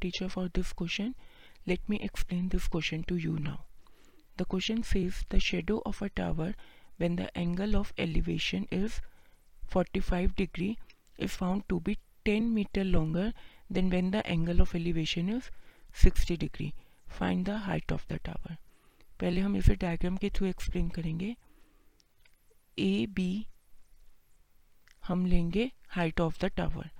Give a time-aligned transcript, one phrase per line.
[0.00, 1.14] teacher for this question.
[1.66, 3.60] Let me explain this question to you now.
[4.36, 6.54] The question says the shadow of a tower
[6.96, 9.00] when the angle of elevation is
[9.66, 10.78] 45 degree
[11.18, 13.32] is found to be 10 meter longer
[13.70, 15.50] than when the angle of elevation is
[15.92, 16.74] 60 degree.
[17.06, 18.58] Find the height of the tower.
[19.20, 21.34] पहले हम इसे diagram के through explain करेंगे
[22.78, 23.30] ए B
[25.08, 26.90] हम लेंगे height of the tower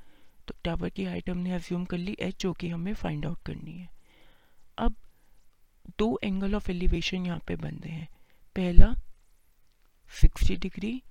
[0.48, 3.72] तो tower की height हमने एज्यूम कर ली एच जो कि हमें फाइंड आउट करनी
[3.72, 3.88] है।
[4.78, 4.94] अब
[5.98, 8.08] दो एंगल ऑफ़ एलिवेशन यहाँ पे बन रहे हैं।
[8.56, 8.94] पहला
[10.22, 11.02] 60 डिग्री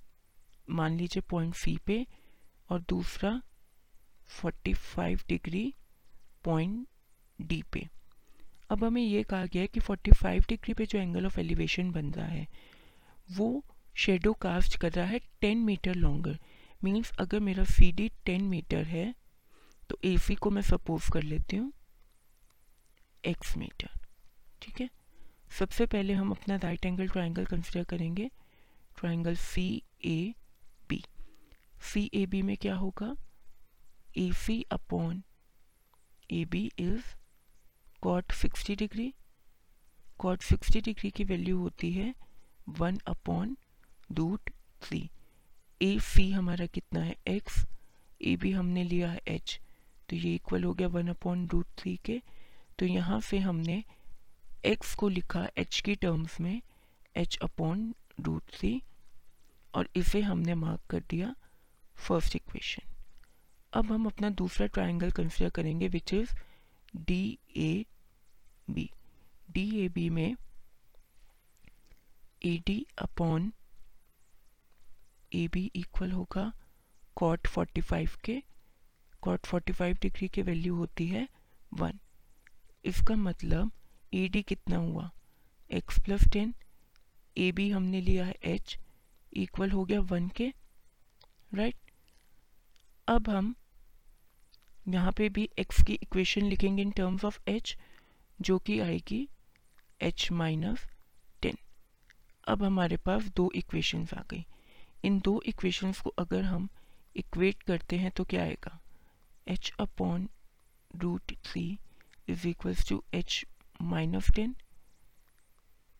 [0.70, 2.06] मान लीजिए पॉइंट सी पे,
[2.70, 3.42] और दूसरा
[4.42, 5.74] 45 डिग्री
[6.44, 6.86] पॉइंट
[7.40, 7.88] डी पे।
[8.70, 12.12] अब हमें यह कहा गया है कि 45 डिग्री पे जो एंगल ऑफ़ एलिवेशन बन
[12.12, 12.46] रहा है,
[13.32, 13.64] वो
[13.96, 16.38] शेडो कास्ट कर रहा है 10 मीटर लॉन्गर
[16.84, 19.14] मीन्स अगर मेरा सी डी टेन मीटर है
[19.90, 21.72] तो ए सी को मैं सपोज़ कर लेती हूँ
[23.24, 23.90] एक्स मीटर
[24.62, 24.88] ठीक है?
[25.58, 28.30] सबसे पहले हम अपना राइट एंगल ट्राइंगल कंसिडर करेंगे।
[28.98, 29.66] Triangle C
[30.04, 30.34] A
[30.88, 31.02] B
[31.92, 33.14] C A B में क्या होगा?
[34.18, 35.22] A C upon
[36.32, 37.14] A B is
[38.02, 39.12] cot sixty degree
[40.18, 42.14] cot sixty degree की वैल्यू होती है
[42.78, 43.56] one upon
[44.18, 44.50] root
[44.82, 45.08] three
[45.80, 47.16] A C हमारा कितना है?
[47.28, 47.64] एक्स
[48.22, 49.58] ए बी हमने लिया है एच
[50.08, 52.20] तो ये इक्वल हो गया वन अपॉन रूट थ्री के।
[52.78, 53.82] तो यहाँ से हमने
[54.66, 56.60] एक्स को लिखा एच की टर्म्स में
[57.16, 58.80] एच अपॉन रूट थ्री
[59.74, 61.34] और इसे हमने मार्क कर दिया
[61.98, 62.82] फ़र्स्ट इक्वेशन
[63.72, 66.34] अब हम अपना दूसरा ट्राइंगल कंसिडर करेंगे which is
[66.96, 67.84] D A
[68.70, 68.88] B
[69.52, 70.36] D A B में
[72.46, 73.52] A D upon
[75.32, 76.52] A B equal होगा
[77.16, 78.42] कॉट 45 के।
[79.28, 81.28] कॉट 45 डिग्री की वैल्यू होती है
[81.74, 81.98] वन
[82.84, 83.70] इसका मतलब
[84.14, 85.10] ए डी कितना हुआ?
[85.70, 86.54] X plus ten
[87.36, 88.78] A B हमने लिया है एच
[89.32, 90.52] इक्वल हो गया वन के
[91.54, 91.76] राइट
[93.08, 93.54] अब हम
[94.88, 97.76] यहाँ पे भी एक्स की इक्वेशन लिखेंगे इन टर्म्स ऑफ़ एच
[98.40, 99.28] जो कि आएगी
[100.00, 100.86] एच माइनस
[101.42, 101.58] टेन
[102.48, 104.44] अब हमारे पास दो इक्वेशंस आ गई।
[105.04, 106.68] इन दो इक्वेशंस को अगर हम
[107.16, 108.78] इक्वेट करते हैं तो क्या आएगा?
[109.48, 110.28] H upon
[110.96, 111.66] root three
[112.28, 113.44] is equals to H
[113.82, 114.54] minus ten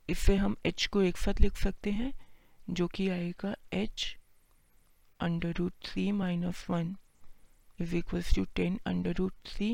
[0.08, 2.12] इससे हम एच को एक साथ लिख सकते हैं,
[2.70, 4.16] जो कि आएगा H
[5.20, 6.96] under root three minus one
[7.78, 9.70] is equals to ten under root three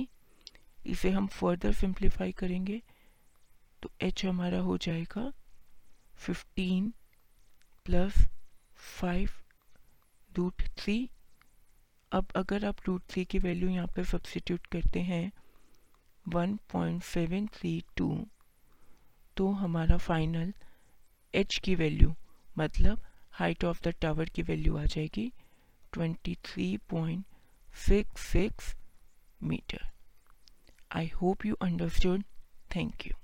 [0.87, 2.83] इसे हम फर्दर सिंप्लीफाई करेंगे
[3.83, 5.31] तो एच हमारा हो जाएगा
[6.17, 6.93] fifteen
[7.87, 8.19] plus
[9.01, 9.31] five
[10.33, 10.97] root three
[12.15, 15.31] अब अगर आप रूट थ्री की वैल्यू यहाँ पे सब्सिट्यूट करते हैं
[16.27, 18.09] one point seven three two
[19.37, 20.53] तो हमारा फाइनल
[21.35, 22.15] एच की वैल्यू
[22.59, 23.01] मतलब
[23.33, 25.33] हाइट ऑफ़ द टावर की वैल्यू आ जाएगी
[25.93, 27.25] twenty three point
[27.79, 28.75] six six
[29.43, 29.91] meter
[30.91, 32.23] I hope you understood
[32.77, 33.24] thank you